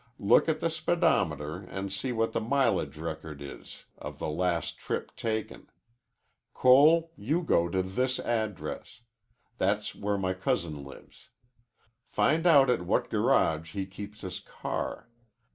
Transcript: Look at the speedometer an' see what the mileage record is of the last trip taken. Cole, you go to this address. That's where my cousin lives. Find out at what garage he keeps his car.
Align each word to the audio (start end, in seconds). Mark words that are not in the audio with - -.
Look 0.17 0.49
at 0.49 0.61
the 0.61 0.71
speedometer 0.71 1.69
an' 1.69 1.91
see 1.91 2.11
what 2.11 2.31
the 2.31 2.41
mileage 2.41 2.97
record 2.97 3.39
is 3.39 3.85
of 3.99 4.17
the 4.17 4.29
last 4.29 4.79
trip 4.79 5.15
taken. 5.15 5.69
Cole, 6.55 7.11
you 7.15 7.43
go 7.43 7.69
to 7.69 7.83
this 7.83 8.17
address. 8.19 9.01
That's 9.59 9.93
where 9.93 10.17
my 10.17 10.33
cousin 10.33 10.83
lives. 10.83 11.29
Find 12.07 12.47
out 12.47 12.67
at 12.67 12.81
what 12.87 13.11
garage 13.11 13.73
he 13.73 13.85
keeps 13.85 14.21
his 14.21 14.39
car. 14.39 15.07